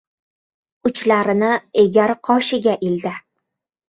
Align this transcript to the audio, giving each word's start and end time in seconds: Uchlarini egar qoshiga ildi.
Uchlarini 0.89 1.49
egar 1.81 2.13
qoshiga 2.29 2.73
ildi. 2.89 3.13